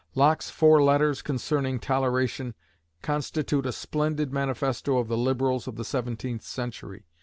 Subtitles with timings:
[0.15, 2.55] Locke's four letters "Concerning Toleration"
[3.03, 7.05] constitute a splendid manifesto of the Liberals of the seventeenth century.